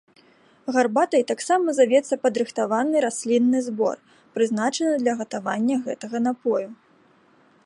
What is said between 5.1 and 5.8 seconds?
гатавання